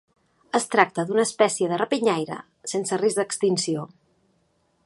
[0.59, 2.39] Es tracta d'una espècie de rapinyaire
[2.75, 3.89] sense risc d'extinció.